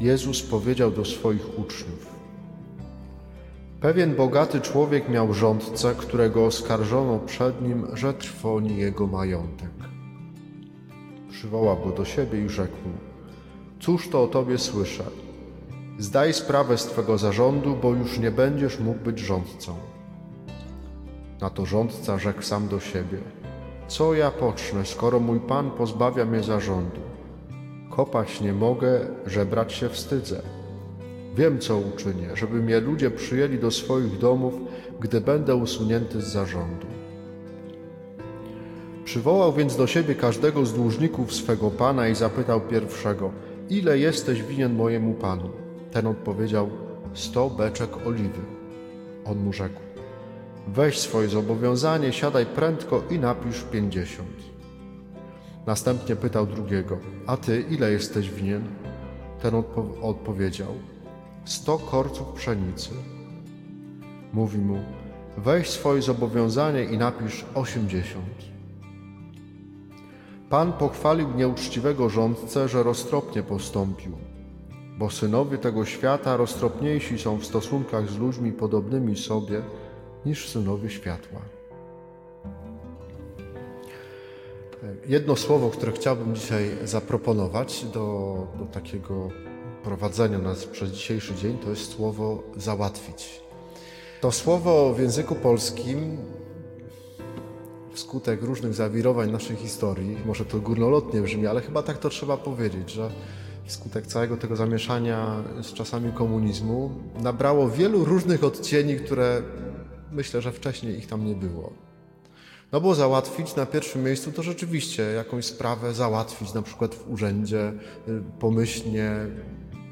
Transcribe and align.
Jezus 0.00 0.42
powiedział 0.42 0.90
do 0.90 1.04
swoich 1.04 1.58
uczniów: 1.58 2.06
Pewien 3.80 4.14
bogaty 4.16 4.60
człowiek 4.60 5.08
miał 5.08 5.34
rządcę, 5.34 5.94
którego 5.98 6.46
oskarżono 6.46 7.18
przed 7.18 7.62
nim, 7.62 7.86
że 7.94 8.14
trwoni 8.14 8.76
jego 8.76 9.06
majątek. 9.06 9.70
Przywołał 11.30 11.78
go 11.78 11.90
do 11.90 12.04
siebie 12.04 12.44
i 12.44 12.48
rzekł 12.48 12.76
Cóż 13.80 14.08
to 14.08 14.22
o 14.22 14.26
tobie 14.26 14.58
słyszę? 14.58 15.04
Zdaj 15.98 16.32
sprawę 16.32 16.78
z 16.78 16.86
twego 16.86 17.18
zarządu, 17.18 17.76
bo 17.82 17.94
już 17.94 18.18
nie 18.18 18.30
będziesz 18.30 18.80
mógł 18.80 19.00
być 19.00 19.18
rządcą. 19.18 19.74
Na 21.40 21.50
to 21.50 21.66
rządca 21.66 22.18
rzekł 22.18 22.42
sam 22.42 22.68
do 22.68 22.80
siebie: 22.80 23.18
Co 23.88 24.14
ja 24.14 24.30
pocznę, 24.30 24.86
skoro 24.86 25.20
mój 25.20 25.40
pan 25.40 25.70
pozbawia 25.70 26.24
mnie 26.24 26.42
zarządu? 26.42 27.09
Kopać 27.90 28.40
nie 28.40 28.52
mogę, 28.52 29.00
żebrać 29.26 29.72
się 29.72 29.88
wstydzę. 29.88 30.42
Wiem, 31.36 31.58
co 31.58 31.78
uczynię, 31.78 32.28
żeby 32.34 32.62
mnie 32.62 32.80
ludzie 32.80 33.10
przyjęli 33.10 33.58
do 33.58 33.70
swoich 33.70 34.18
domów, 34.18 34.54
gdy 35.00 35.20
będę 35.20 35.54
usunięty 35.54 36.20
z 36.20 36.24
zarządu. 36.24 36.86
Przywołał 39.04 39.52
więc 39.52 39.76
do 39.76 39.86
siebie 39.86 40.14
każdego 40.14 40.66
z 40.66 40.74
dłużników 40.74 41.34
swego 41.34 41.70
pana 41.70 42.08
i 42.08 42.14
zapytał 42.14 42.60
pierwszego: 42.60 43.32
Ile 43.70 43.98
jesteś 43.98 44.42
winien 44.42 44.74
mojemu 44.74 45.14
panu? 45.14 45.50
Ten 45.92 46.06
odpowiedział: 46.06 46.70
Sto 47.14 47.50
beczek 47.50 48.06
oliwy. 48.06 48.42
On 49.24 49.38
mu 49.38 49.52
rzekł: 49.52 49.80
Weź 50.68 50.98
swoje 50.98 51.28
zobowiązanie, 51.28 52.12
siadaj 52.12 52.46
prędko 52.46 53.02
i 53.10 53.18
napisz 53.18 53.62
pięćdziesiąt. 53.62 54.59
Następnie 55.66 56.16
pytał 56.16 56.46
drugiego: 56.46 56.98
A 57.26 57.36
ty 57.36 57.64
ile 57.70 57.92
jesteś 57.92 58.30
winien? 58.30 58.62
Ten 59.42 59.54
odpo 59.54 59.86
odpowiedział: 60.02 60.74
sto 61.44 61.78
korców 61.78 62.28
pszenicy. 62.32 62.90
Mówi 64.32 64.58
mu: 64.58 64.78
Weź 65.36 65.70
swoje 65.70 66.02
zobowiązanie 66.02 66.84
i 66.84 66.98
napisz 66.98 67.44
osiemdziesiąt. 67.54 68.50
Pan 70.50 70.72
pochwalił 70.72 71.28
nieuczciwego 71.36 72.08
rządcę, 72.08 72.68
że 72.68 72.82
roztropnie 72.82 73.42
postąpił, 73.42 74.12
bo 74.98 75.10
synowie 75.10 75.58
tego 75.58 75.84
świata 75.84 76.36
roztropniejsi 76.36 77.18
są 77.18 77.36
w 77.36 77.44
stosunkach 77.46 78.10
z 78.10 78.18
ludźmi 78.18 78.52
podobnymi 78.52 79.16
sobie 79.16 79.62
niż 80.26 80.48
synowie 80.48 80.90
światła. 80.90 81.40
Jedno 85.06 85.36
słowo, 85.36 85.70
które 85.70 85.92
chciałbym 85.92 86.34
dzisiaj 86.34 86.76
zaproponować 86.84 87.84
do, 87.84 88.46
do 88.58 88.64
takiego 88.64 89.28
prowadzenia 89.84 90.38
nas 90.38 90.64
przez 90.64 90.90
dzisiejszy 90.90 91.34
dzień, 91.34 91.58
to 91.58 91.70
jest 91.70 91.92
słowo 91.92 92.42
załatwić. 92.56 93.40
To 94.20 94.32
słowo 94.32 94.94
w 94.94 95.00
języku 95.00 95.34
polskim 95.34 96.16
wskutek 97.92 98.42
różnych 98.42 98.74
zawirowań 98.74 99.30
naszej 99.30 99.56
historii, 99.56 100.16
może 100.26 100.44
to 100.44 100.58
górnolotnie 100.58 101.20
brzmi, 101.20 101.46
ale 101.46 101.60
chyba 101.60 101.82
tak 101.82 101.98
to 101.98 102.08
trzeba 102.08 102.36
powiedzieć, 102.36 102.90
że 102.90 103.10
wskutek 103.64 104.06
całego 104.06 104.36
tego 104.36 104.56
zamieszania 104.56 105.44
z 105.62 105.72
czasami 105.72 106.12
komunizmu 106.12 106.90
nabrało 107.22 107.70
wielu 107.70 108.04
różnych 108.04 108.44
odcieni, 108.44 108.96
które 108.96 109.42
myślę, 110.12 110.42
że 110.42 110.52
wcześniej 110.52 110.98
ich 110.98 111.06
tam 111.06 111.26
nie 111.26 111.34
było. 111.34 111.72
No 112.72 112.80
bo 112.80 112.94
załatwić 112.94 113.56
na 113.56 113.66
pierwszym 113.66 114.02
miejscu 114.02 114.32
to 114.32 114.42
rzeczywiście 114.42 115.02
jakąś 115.02 115.44
sprawę 115.44 115.94
załatwić, 115.94 116.54
na 116.54 116.62
przykład 116.62 116.94
w 116.94 117.10
urzędzie, 117.10 117.72
y, 118.08 118.22
pomyślnie. 118.40 119.10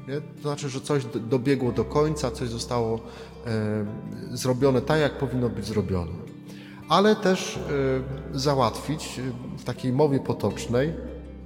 Nie? 0.07 0.21
To 0.21 0.41
znaczy, 0.41 0.69
że 0.69 0.81
coś 0.81 1.05
dobiegło 1.05 1.71
do 1.71 1.85
końca, 1.85 2.31
coś 2.31 2.49
zostało 2.49 2.99
e, 3.47 3.85
zrobione 4.31 4.81
tak, 4.81 4.99
jak 4.99 5.17
powinno 5.17 5.49
być 5.49 5.65
zrobione. 5.65 6.11
Ale 6.89 7.15
też 7.15 7.57
e, 7.57 8.39
załatwić 8.39 9.21
w 9.57 9.63
takiej 9.63 9.93
mowie 9.93 10.19
potocznej, 10.19 10.93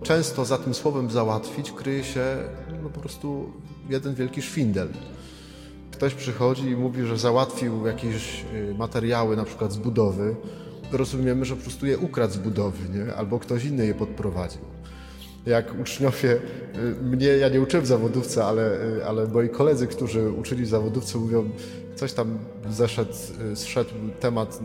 często 0.03 0.46
za 0.46 0.58
tym 0.58 0.74
słowem 0.74 1.12
załatwić 1.12 1.72
kryje 1.72 2.03
się 2.03 2.38
no, 2.84 2.90
po 2.90 3.00
prostu 3.00 3.52
jeden 3.90 4.16
wielki 4.16 4.41
szwindel. 4.41 4.90
Ktoś 5.91 6.13
przychodzi 6.13 6.66
i 6.66 6.75
mówi, 6.75 7.06
że 7.06 7.18
załatwił 7.18 7.88
jakieś 7.88 8.46
y, 8.53 8.75
materiały, 8.78 9.35
na 9.35 9.44
przykład 9.44 9.72
z 9.72 9.78
budowy, 9.78 10.35
rozumiemy, 10.98 11.46
że 11.46 11.56
po 11.56 11.62
prostu 11.62 11.86
je 11.86 11.98
ukradł 11.98 12.34
z 12.34 12.38
budowy, 12.38 12.90
nie? 12.90 13.16
albo 13.16 13.40
ktoś 13.40 13.66
inny 13.66 13.86
je 13.86 13.94
podprowadził. 13.94 14.62
Jak 15.46 15.80
uczniowie, 15.81 16.31
y, 16.31 17.04
mnie, 17.04 17.28
ja 17.28 17.50
nie 17.50 17.62
uczyłem 17.62 17.86
zawodówce, 17.86 18.46
ale, 18.46 18.81
y, 18.98 19.06
ale 19.06 19.28
moi 19.28 19.50
koledzy, 19.50 19.88
którzy 19.88 20.32
uczyli 20.32 20.66
zawodówce 20.66 21.18
mówią, 21.18 21.50
coś 21.96 22.14
tam 22.14 22.38
zeszedł, 22.70 23.14
y, 23.52 23.56
zszedł 23.56 23.90
temat 24.20 24.59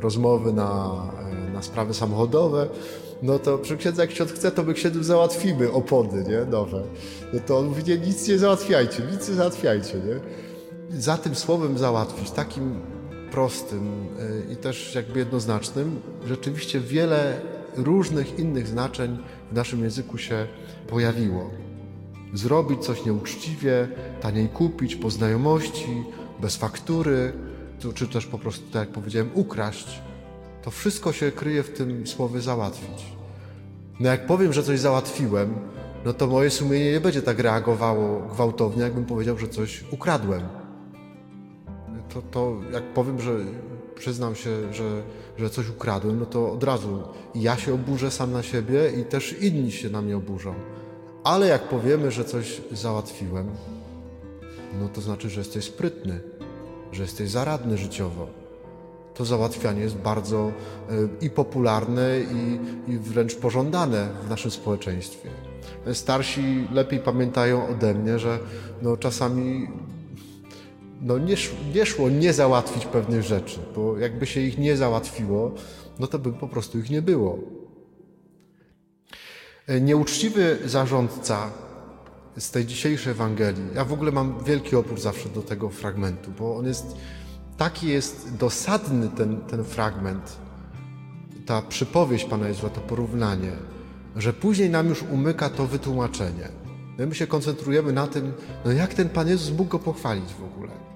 rozmowy 0.00 0.52
na, 0.52 1.02
na 1.52 1.62
sprawy 1.62 1.94
samochodowe, 1.94 2.68
no 3.22 3.38
to 3.38 3.58
przy 3.58 3.76
księdzu, 3.76 4.00
jak 4.00 4.10
ksiądz 4.10 4.32
chce, 4.32 4.50
to 4.50 4.62
my 4.62 4.74
księdzu 4.74 5.02
załatwimy 5.02 5.72
opony, 5.72 6.24
nie, 6.24 6.50
nowe. 6.50 6.82
No 7.32 7.40
to 7.46 7.58
on 7.58 7.66
mówi, 7.66 7.84
nie, 7.84 7.98
nic 7.98 8.28
nie 8.28 8.38
załatwiajcie, 8.38 9.02
nic 9.12 9.28
nie 9.28 9.34
załatwiajcie, 9.34 9.94
nie. 9.94 10.20
Za 11.00 11.16
tym 11.16 11.34
słowem 11.34 11.78
załatwić, 11.78 12.30
takim 12.30 12.80
prostym 13.30 14.06
y, 14.48 14.52
i 14.52 14.56
też 14.56 14.94
jakby 14.94 15.18
jednoznacznym, 15.18 16.00
rzeczywiście 16.26 16.80
wiele 16.80 17.40
różnych 17.76 18.38
innych 18.38 18.66
znaczeń 18.66 19.18
w 19.52 19.54
naszym 19.54 19.82
języku 19.82 20.18
się 20.18 20.46
pojawiło. 20.88 21.50
Zrobić 22.34 22.84
coś 22.84 23.04
nieuczciwie, 23.04 23.88
taniej 24.20 24.48
kupić, 24.48 24.96
po 24.96 25.10
znajomości, 25.10 26.04
bez 26.40 26.56
faktury, 26.56 27.32
czy 27.94 28.08
też 28.08 28.26
po 28.26 28.38
prostu, 28.38 28.70
tak 28.72 28.80
jak 28.80 28.88
powiedziałem, 28.88 29.30
ukraść. 29.34 30.00
To 30.62 30.70
wszystko 30.70 31.12
się 31.12 31.32
kryje 31.32 31.62
w 31.62 31.70
tym 31.70 32.06
słowie 32.06 32.40
załatwić. 32.40 33.12
No 34.00 34.08
jak 34.08 34.26
powiem, 34.26 34.52
że 34.52 34.62
coś 34.62 34.80
załatwiłem, 34.80 35.54
no 36.04 36.12
to 36.12 36.26
moje 36.26 36.50
sumienie 36.50 36.92
nie 36.92 37.00
będzie 37.00 37.22
tak 37.22 37.38
reagowało 37.38 38.20
gwałtownie, 38.20 38.82
jakbym 38.82 39.04
powiedział, 39.04 39.38
że 39.38 39.48
coś 39.48 39.84
ukradłem 39.90 40.59
to, 42.14 42.22
to 42.30 42.56
jak 42.72 42.84
powiem, 42.84 43.20
że 43.20 43.36
przyznam 43.94 44.34
się, 44.34 44.72
że, 44.72 45.02
że 45.38 45.50
coś 45.50 45.68
ukradłem, 45.68 46.18
no 46.18 46.26
to 46.26 46.52
od 46.52 46.64
razu 46.64 47.02
ja 47.34 47.56
się 47.56 47.74
oburzę 47.74 48.10
sam 48.10 48.32
na 48.32 48.42
siebie 48.42 48.92
i 49.00 49.04
też 49.04 49.42
inni 49.42 49.72
się 49.72 49.90
na 49.90 50.02
mnie 50.02 50.16
oburzą. 50.16 50.54
Ale 51.24 51.46
jak 51.46 51.68
powiemy, 51.68 52.10
że 52.10 52.24
coś 52.24 52.60
załatwiłem, 52.72 53.50
no 54.80 54.88
to 54.88 55.00
znaczy, 55.00 55.30
że 55.30 55.40
jesteś 55.40 55.64
sprytny, 55.64 56.20
że 56.92 57.02
jesteś 57.02 57.30
zaradny 57.30 57.78
życiowo. 57.78 58.26
To 59.14 59.24
załatwianie 59.24 59.80
jest 59.80 59.96
bardzo 59.96 60.52
y, 60.90 61.08
i 61.20 61.30
popularne, 61.30 62.20
i, 62.20 62.60
i 62.92 62.98
wręcz 62.98 63.34
pożądane 63.34 64.08
w 64.26 64.30
naszym 64.30 64.50
społeczeństwie. 64.50 65.30
Starsi 65.92 66.68
lepiej 66.72 67.00
pamiętają 67.00 67.68
ode 67.68 67.94
mnie, 67.94 68.18
że 68.18 68.38
no, 68.82 68.96
czasami 68.96 69.68
no 71.00 71.18
nie, 71.18 71.34
nie 71.74 71.86
szło 71.86 72.08
nie 72.08 72.32
załatwić 72.32 72.86
pewnych 72.86 73.22
rzeczy, 73.22 73.58
bo 73.74 73.98
jakby 73.98 74.26
się 74.26 74.40
ich 74.40 74.58
nie 74.58 74.76
załatwiło, 74.76 75.54
no 75.98 76.06
to 76.06 76.18
by 76.18 76.32
po 76.32 76.48
prostu 76.48 76.78
ich 76.78 76.90
nie 76.90 77.02
było. 77.02 77.38
E, 79.66 79.80
nieuczciwy 79.80 80.58
zarządca 80.64 81.50
z 82.38 82.50
tej 82.50 82.66
dzisiejszej 82.66 83.10
Ewangelii, 83.10 83.64
ja 83.74 83.84
w 83.84 83.92
ogóle 83.92 84.12
mam 84.12 84.44
wielki 84.44 84.76
opór 84.76 85.00
zawsze 85.00 85.28
do 85.28 85.42
tego 85.42 85.70
fragmentu, 85.70 86.30
bo 86.38 86.56
on 86.56 86.66
jest, 86.66 86.86
taki 87.56 87.88
jest 87.88 88.36
dosadny 88.36 89.08
ten, 89.08 89.40
ten 89.40 89.64
fragment, 89.64 90.36
ta 91.46 91.62
przypowieść 91.62 92.24
Pana 92.24 92.48
Jezusa, 92.48 92.68
to 92.68 92.80
porównanie, 92.80 93.52
że 94.16 94.32
później 94.32 94.70
nam 94.70 94.88
już 94.88 95.02
umyka 95.02 95.50
to 95.50 95.66
wytłumaczenie. 95.66 96.48
My 96.98 97.14
się 97.14 97.26
koncentrujemy 97.26 97.92
na 97.92 98.06
tym, 98.06 98.32
no 98.64 98.72
jak 98.72 98.94
ten 98.94 99.08
Pan 99.08 99.28
Jezus 99.28 99.50
mógł 99.50 99.70
go 99.70 99.78
pochwalić 99.78 100.34
w 100.34 100.44
ogóle. 100.44 100.89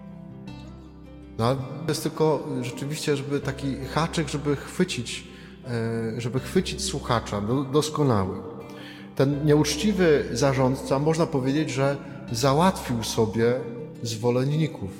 No, 1.38 1.56
jest 1.88 2.02
tylko 2.02 2.46
rzeczywiście, 2.62 3.16
żeby 3.16 3.40
taki 3.40 3.76
haczyk, 3.76 4.28
żeby 4.28 4.56
chwycić, 4.56 5.28
e, 6.16 6.20
żeby 6.20 6.40
chwycić 6.40 6.84
słuchacza 6.84 7.42
doskonały. 7.72 8.36
Ten 9.16 9.46
nieuczciwy 9.46 10.24
zarządca, 10.32 10.98
można 10.98 11.26
powiedzieć, 11.26 11.70
że 11.70 11.96
załatwił 12.32 13.02
sobie 13.02 13.54
zwolenników, 14.02 14.90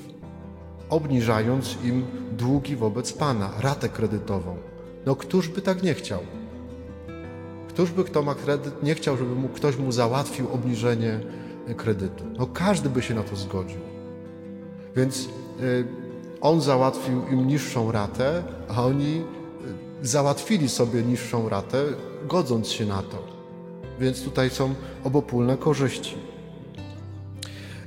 obniżając 0.91 1.77
im 1.85 2.05
długi 2.33 2.77
wobec 2.77 3.13
Pana, 3.13 3.51
ratę 3.61 3.89
kredytową. 3.89 4.57
No 5.07 5.17
któż 5.17 5.49
by 5.49 5.63
tak 5.63 5.83
nie 5.83 5.95
chciał? 5.95 6.21
Któż 7.69 7.91
by, 7.91 8.05
kto 8.05 8.23
ma 8.23 8.35
kredyt, 8.35 8.83
nie 8.83 8.95
chciał, 8.95 9.17
żeby 9.17 9.35
mu, 9.35 9.49
ktoś 9.49 9.77
mu 9.77 9.93
załatwił 9.93 10.49
obniżenie 10.53 11.21
kredytu? 11.77 12.25
No 12.39 12.47
każdy 12.47 12.91
by 12.91 13.03
się 13.03 13.15
na 13.15 13.23
to 13.23 13.37
zgodził. 13.37 13.81
Więc 14.97 15.29
y, 15.61 16.04
on 16.45 16.61
załatwił 16.61 17.29
im 17.29 17.47
niższą 17.47 17.93
ratę, 17.93 18.43
a 18.69 18.85
oni 18.85 19.25
y, 20.03 20.07
załatwili 20.07 20.69
sobie 20.69 21.03
niższą 21.03 21.49
ratę, 21.49 21.85
godząc 22.29 22.69
się 22.69 22.87
na 22.87 23.03
to. 23.03 23.19
Więc 24.01 24.25
tutaj 24.25 24.51
są 24.51 24.75
obopólne 25.05 25.57
korzyści. 25.57 26.15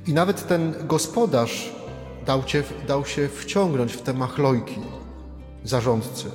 I 0.06 0.12
nawet 0.12 0.48
ten 0.48 0.74
gospodarz 0.86 1.74
dał, 2.26 2.42
cię, 2.42 2.62
dał 2.88 3.04
się 3.04 3.28
wciągnąć 3.28 3.92
w 3.92 4.02
te 4.02 4.12
machlojki 4.12 4.80
zarządcy. 5.64 6.30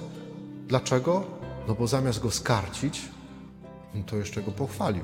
Dlaczego? 0.67 1.23
No 1.67 1.75
bo 1.75 1.87
zamiast 1.87 2.19
go 2.19 2.31
skarcić, 2.31 3.01
no 3.95 4.03
to 4.05 4.15
jeszcze 4.15 4.41
go 4.41 4.51
pochwalił. 4.51 5.03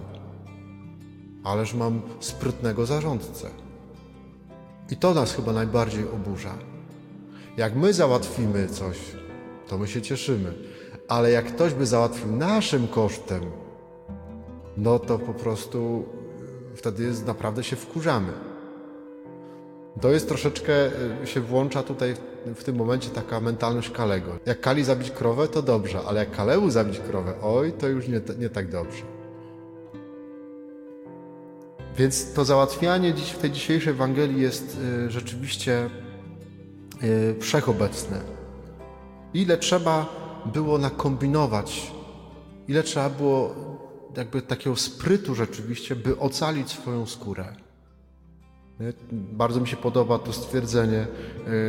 Ależ 1.43 1.73
mam 1.73 2.01
sprytnego 2.19 2.85
zarządcę. 2.85 3.49
I 4.89 4.97
to 4.97 5.13
nas 5.13 5.33
chyba 5.33 5.53
najbardziej 5.53 6.03
oburza. 6.03 6.69
Jak 7.59 7.75
my 7.75 7.93
załatwimy 7.93 8.67
coś, 8.67 8.97
to 9.67 9.77
my 9.77 9.87
się 9.87 10.01
cieszymy. 10.01 10.53
Ale 11.07 11.31
jak 11.31 11.45
ktoś 11.45 11.73
by 11.73 11.85
załatwił 11.85 12.35
naszym 12.35 12.87
kosztem, 12.87 13.41
no 14.77 14.99
to 14.99 15.19
po 15.19 15.33
prostu 15.33 16.05
wtedy 16.75 17.03
jest, 17.03 17.27
naprawdę 17.27 17.63
się 17.63 17.75
wkurzamy. 17.75 18.31
To 20.01 20.11
jest 20.11 20.27
troszeczkę, 20.27 20.73
y, 21.23 21.27
się 21.27 21.41
włącza 21.41 21.83
tutaj 21.83 22.13
w 22.55 22.63
tym 22.63 22.75
momencie 22.75 23.09
taka 23.09 23.39
mentalność 23.39 23.89
Kalego. 23.89 24.39
Jak 24.45 24.61
Kali 24.61 24.83
zabić 24.83 25.11
krowę, 25.11 25.47
to 25.47 25.61
dobrze, 25.61 25.99
ale 26.07 26.19
jak 26.19 26.31
Kaleu 26.31 26.69
zabić 26.69 26.99
krowę, 26.99 27.33
oj, 27.41 27.73
to 27.73 27.87
już 27.87 28.07
nie, 28.07 28.21
nie 28.39 28.49
tak 28.49 28.71
dobrze. 28.71 29.03
Więc 31.97 32.33
to 32.33 32.45
załatwianie 32.45 33.13
dziś 33.13 33.29
w 33.29 33.37
tej 33.37 33.51
dzisiejszej 33.51 33.93
Ewangelii 33.93 34.41
jest 34.41 34.77
y, 35.07 35.11
rzeczywiście 35.11 35.89
y, 37.03 37.35
wszechobecne. 37.39 38.21
Ile 39.33 39.57
trzeba 39.57 40.05
było 40.45 40.77
nakombinować, 40.77 41.91
ile 42.67 42.83
trzeba 42.83 43.09
było 43.09 43.55
jakby 44.17 44.41
takiego 44.41 44.75
sprytu 44.75 45.35
rzeczywiście, 45.35 45.95
by 45.95 46.19
ocalić 46.19 46.69
swoją 46.69 47.05
skórę. 47.05 47.55
Bardzo 49.11 49.61
mi 49.61 49.67
się 49.67 49.77
podoba 49.77 50.19
to 50.19 50.33
stwierdzenie 50.33 51.07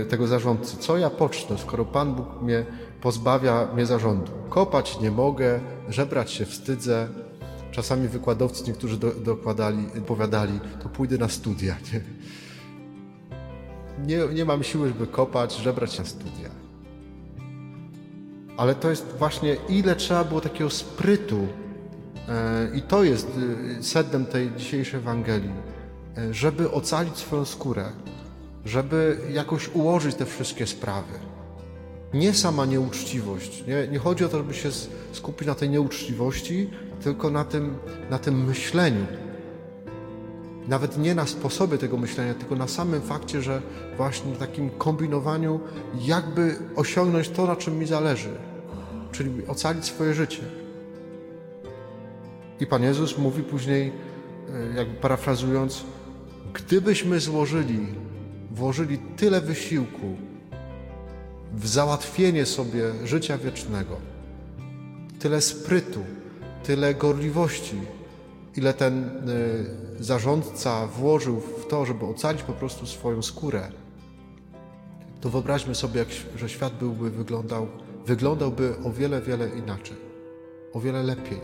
y, 0.02 0.06
tego 0.06 0.26
zarządcy. 0.26 0.76
Co 0.76 0.98
ja 0.98 1.10
pocznę, 1.10 1.58
skoro 1.58 1.84
Pan 1.84 2.14
Bóg 2.14 2.42
mnie 2.42 2.64
pozbawia 3.00 3.68
mnie 3.74 3.86
zarządu? 3.86 4.32
Kopać 4.48 5.00
nie 5.00 5.10
mogę, 5.10 5.60
żebrać 5.88 6.30
się 6.30 6.46
wstydzę. 6.46 7.08
Czasami 7.70 8.08
wykładowcy 8.08 8.64
niektórzy 8.66 8.96
do, 8.96 9.10
dokładali, 9.10 9.86
powiadali, 10.06 10.60
to 10.82 10.88
pójdę 10.88 11.18
na 11.18 11.28
studia. 11.28 11.76
Nie? 11.92 12.00
Nie, 14.06 14.18
nie 14.34 14.44
mam 14.44 14.62
siły, 14.62 14.88
żeby 14.88 15.06
kopać, 15.06 15.56
żebrać 15.56 15.98
na 15.98 16.04
studia. 16.04 16.50
Ale 18.56 18.74
to 18.74 18.90
jest 18.90 19.06
właśnie, 19.18 19.56
ile 19.68 19.96
trzeba 19.96 20.24
było 20.24 20.40
takiego 20.40 20.70
sprytu, 20.70 21.46
e, 22.28 22.76
i 22.76 22.82
to 22.82 23.04
jest 23.04 23.28
y, 23.78 23.82
sednem 23.82 24.26
tej 24.26 24.52
dzisiejszej 24.56 25.00
Ewangelii 25.00 25.52
E, 26.18 26.34
żeby 26.34 26.70
ocalić 26.70 27.16
swoją 27.16 27.44
skórę, 27.44 27.92
żeby 28.64 29.18
jakoś 29.32 29.68
ułożyć 29.68 30.16
te 30.16 30.26
wszystkie 30.26 30.66
sprawy. 30.66 31.12
Nie 32.14 32.34
sama 32.34 32.66
nieuczciwość. 32.66 33.64
Nie, 33.66 33.88
nie 33.88 33.98
chodzi 33.98 34.24
o 34.24 34.28
to, 34.28 34.38
żeby 34.38 34.54
się 34.54 34.68
skupić 35.12 35.48
na 35.48 35.54
tej 35.54 35.70
nieuczciwości, 35.70 36.70
tylko 37.02 37.30
na 37.30 37.44
tym, 37.44 37.78
na 38.10 38.18
tym 38.18 38.44
myśleniu. 38.44 39.06
Nawet 40.68 40.98
nie 40.98 41.14
na 41.14 41.26
sposobie 41.26 41.78
tego 41.78 41.96
myślenia, 41.96 42.34
tylko 42.34 42.56
na 42.56 42.68
samym 42.68 43.02
fakcie, 43.02 43.42
że 43.42 43.62
właśnie 43.96 44.32
takim 44.32 44.70
kombinowaniu, 44.70 45.60
jakby 46.00 46.56
osiągnąć 46.76 47.28
to, 47.28 47.46
na 47.46 47.56
czym 47.56 47.78
mi 47.78 47.86
zależy, 47.86 48.30
czyli 49.12 49.46
ocalić 49.46 49.84
swoje 49.84 50.14
życie. 50.14 50.42
I 52.60 52.66
Pan 52.66 52.82
Jezus 52.82 53.18
mówi 53.18 53.42
później, 53.42 53.92
e, 54.72 54.76
jakby 54.76 54.94
parafrazując, 54.94 55.84
Gdybyśmy 56.54 57.20
złożyli, 57.20 57.86
włożyli 58.50 58.98
tyle 59.16 59.40
wysiłku 59.40 60.16
w 61.54 61.66
załatwienie 61.66 62.46
sobie 62.46 62.82
życia 63.04 63.38
wiecznego, 63.38 63.96
tyle 65.18 65.40
sprytu, 65.40 66.00
tyle 66.64 66.94
gorliwości, 66.94 67.76
ile 68.56 68.74
ten 68.74 69.04
y, 69.28 70.04
zarządca 70.04 70.86
włożył 70.86 71.40
w 71.40 71.66
to, 71.66 71.86
żeby 71.86 72.06
ocalić 72.06 72.42
po 72.42 72.52
prostu 72.52 72.86
swoją 72.86 73.22
skórę, 73.22 73.70
to 75.20 75.30
wyobraźmy 75.30 75.74
sobie, 75.74 75.98
jak, 75.98 76.08
że 76.36 76.48
świat 76.48 76.72
byłby 76.74 77.10
wyglądał, 77.10 77.66
wyglądałby 78.06 78.74
o 78.84 78.92
wiele, 78.92 79.20
wiele 79.20 79.48
inaczej, 79.48 79.96
o 80.72 80.80
wiele 80.80 81.02
lepiej. 81.02 81.40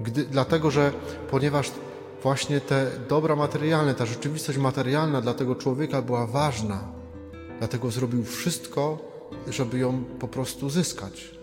Gdy, 0.00 0.24
dlatego, 0.24 0.70
że 0.70 0.92
ponieważ 1.30 1.70
właśnie 2.22 2.60
te 2.60 2.90
dobra 3.08 3.36
materialne, 3.36 3.94
ta 3.94 4.06
rzeczywistość 4.06 4.58
materialna 4.58 5.20
dla 5.20 5.34
tego 5.34 5.54
człowieka 5.54 6.02
była 6.02 6.26
ważna. 6.26 6.80
Dlatego 7.58 7.90
zrobił 7.90 8.24
wszystko, 8.24 8.98
żeby 9.48 9.78
ją 9.78 10.04
po 10.04 10.28
prostu 10.28 10.70
zyskać. 10.70 11.35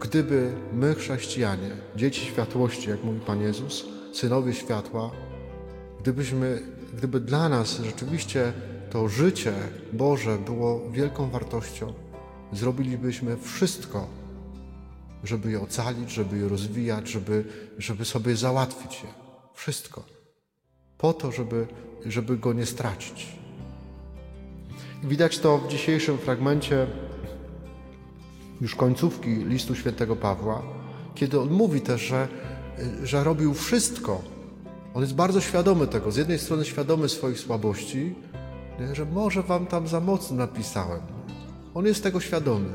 Gdyby 0.00 0.52
my, 0.72 0.94
chrześcijanie, 0.94 1.70
dzieci 1.96 2.26
światłości, 2.26 2.90
jak 2.90 3.04
mówi 3.04 3.20
Pan 3.20 3.40
Jezus, 3.40 3.84
synowie 4.12 4.54
światła, 4.54 5.10
gdybyśmy, 6.00 6.62
gdyby 6.94 7.20
dla 7.20 7.48
nas 7.48 7.80
rzeczywiście 7.84 8.52
to 8.90 9.08
życie 9.08 9.52
Boże 9.92 10.38
było 10.38 10.90
wielką 10.90 11.30
wartością, 11.30 11.94
zrobilibyśmy 12.52 13.36
wszystko, 13.36 14.08
żeby 15.24 15.50
je 15.50 15.60
ocalić, 15.60 16.10
żeby 16.10 16.38
je 16.38 16.48
rozwijać, 16.48 17.08
żeby, 17.08 17.44
żeby 17.78 18.04
sobie 18.04 18.36
załatwić 18.36 19.02
je. 19.02 19.08
Wszystko. 19.54 20.04
Po 20.98 21.12
to, 21.12 21.32
żeby, 21.32 21.66
żeby 22.06 22.36
go 22.36 22.52
nie 22.52 22.66
stracić. 22.66 23.38
Widać 25.04 25.38
to 25.38 25.58
w 25.58 25.68
dzisiejszym 25.68 26.18
fragmencie 26.18 26.86
już 28.60 28.74
końcówki 28.74 29.30
listu 29.30 29.74
świętego 29.74 30.16
Pawła, 30.16 30.62
kiedy 31.14 31.40
on 31.40 31.50
mówi 31.50 31.80
też, 31.80 32.00
że, 32.00 32.28
że 33.02 33.24
robił 33.24 33.54
wszystko. 33.54 34.22
On 34.94 35.02
jest 35.02 35.14
bardzo 35.14 35.40
świadomy 35.40 35.86
tego. 35.86 36.12
Z 36.12 36.16
jednej 36.16 36.38
strony 36.38 36.64
świadomy 36.64 37.08
swoich 37.08 37.38
słabości, 37.38 38.14
że 38.92 39.04
może 39.04 39.42
wam 39.42 39.66
tam 39.66 39.88
za 39.88 40.00
mocno 40.00 40.36
napisałem. 40.36 41.00
On 41.74 41.86
jest 41.86 42.02
tego 42.02 42.20
świadomy 42.20 42.68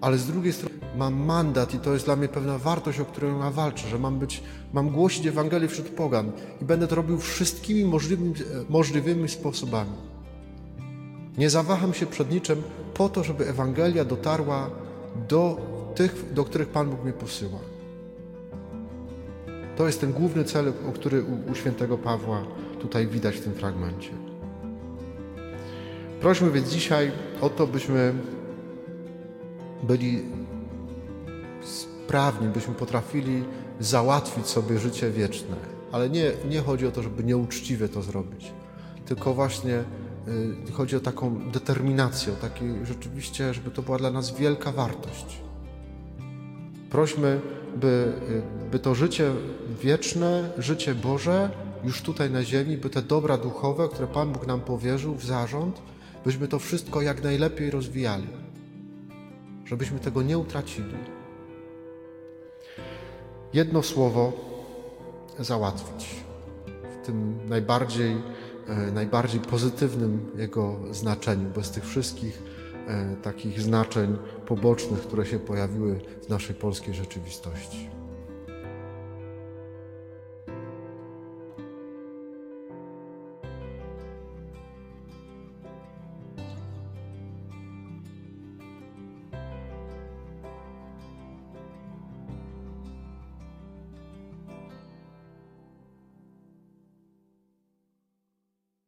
ale 0.00 0.18
z 0.18 0.26
drugiej 0.26 0.52
strony 0.52 0.74
mam 0.96 1.14
mandat 1.14 1.74
i 1.74 1.78
to 1.78 1.92
jest 1.92 2.04
dla 2.04 2.16
mnie 2.16 2.28
pewna 2.28 2.58
wartość, 2.58 3.00
o 3.00 3.04
którą 3.04 3.38
ja 3.38 3.50
walczę, 3.50 3.88
że 3.88 3.98
mam 3.98 4.18
być, 4.18 4.42
mam 4.72 4.90
głosić 4.90 5.26
Ewangelię 5.26 5.68
wśród 5.68 5.88
pogan 5.88 6.32
i 6.62 6.64
będę 6.64 6.88
to 6.88 6.94
robił 6.94 7.18
wszystkimi 7.18 7.84
możliwymi, 7.84 8.34
możliwymi 8.68 9.28
sposobami. 9.28 9.92
Nie 11.38 11.50
zawaham 11.50 11.94
się 11.94 12.06
przed 12.06 12.30
niczym 12.30 12.62
po 12.94 13.08
to, 13.08 13.24
żeby 13.24 13.48
Ewangelia 13.48 14.04
dotarła 14.04 14.70
do 15.28 15.56
tych, 15.94 16.32
do 16.32 16.44
których 16.44 16.68
Pan 16.68 16.90
Bóg 16.90 17.02
mnie 17.04 17.12
posyła. 17.12 17.58
To 19.76 19.86
jest 19.86 20.00
ten 20.00 20.12
główny 20.12 20.44
cel, 20.44 20.72
o 20.88 20.92
który 20.92 21.22
u, 21.22 21.50
u 21.50 21.54
świętego 21.54 21.98
Pawła 21.98 22.42
tutaj 22.80 23.06
widać 23.06 23.36
w 23.36 23.40
tym 23.40 23.54
fragmencie. 23.54 24.10
Prośmy 26.20 26.50
więc 26.50 26.68
dzisiaj 26.68 27.12
o 27.40 27.50
to, 27.50 27.66
byśmy 27.66 28.14
byli 29.82 30.22
sprawni, 31.62 32.48
byśmy 32.48 32.74
potrafili 32.74 33.44
załatwić 33.80 34.46
sobie 34.46 34.78
życie 34.78 35.10
wieczne. 35.10 35.56
Ale 35.92 36.10
nie, 36.10 36.32
nie 36.50 36.60
chodzi 36.60 36.86
o 36.86 36.90
to, 36.90 37.02
żeby 37.02 37.24
nieuczciwie 37.24 37.88
to 37.88 38.02
zrobić, 38.02 38.52
tylko 39.06 39.34
właśnie 39.34 39.84
chodzi 40.72 40.96
o 40.96 41.00
taką 41.00 41.50
determinację, 41.50 42.32
o 42.32 42.36
taki 42.36 42.64
rzeczywiście, 42.84 43.54
żeby 43.54 43.70
to 43.70 43.82
była 43.82 43.98
dla 43.98 44.10
nas 44.10 44.36
wielka 44.36 44.72
wartość. 44.72 45.40
Prośmy, 46.90 47.40
by, 47.76 48.12
y, 48.66 48.70
by 48.70 48.78
to 48.78 48.94
życie 48.94 49.32
wieczne, 49.82 50.50
życie 50.58 50.94
Boże, 50.94 51.50
już 51.84 52.02
tutaj 52.02 52.30
na 52.30 52.44
ziemi, 52.44 52.76
by 52.76 52.90
te 52.90 53.02
dobra 53.02 53.38
duchowe, 53.38 53.88
które 53.88 54.06
Pan 54.06 54.32
Bóg 54.32 54.46
nam 54.46 54.60
powierzył 54.60 55.14
w 55.14 55.24
zarząd, 55.24 55.82
byśmy 56.24 56.48
to 56.48 56.58
wszystko 56.58 57.02
jak 57.02 57.22
najlepiej 57.22 57.70
rozwijali 57.70 58.26
żebyśmy 59.68 59.98
tego 59.98 60.22
nie 60.22 60.38
utracili. 60.38 60.94
Jedno 63.52 63.82
słowo 63.82 64.32
załatwić 65.38 66.06
w 66.92 67.06
tym 67.06 67.48
najbardziej, 67.48 68.16
najbardziej 68.92 69.40
pozytywnym 69.40 70.30
jego 70.36 70.76
znaczeniu, 70.90 71.50
bez 71.50 71.70
tych 71.70 71.84
wszystkich 71.84 72.42
e, 72.88 73.16
takich 73.16 73.60
znaczeń 73.60 74.16
pobocznych, 74.46 75.00
które 75.00 75.26
się 75.26 75.38
pojawiły 75.38 76.00
w 76.22 76.28
naszej 76.28 76.54
polskiej 76.54 76.94
rzeczywistości. 76.94 77.97